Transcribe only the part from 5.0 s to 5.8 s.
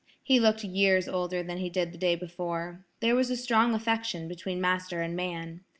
and man.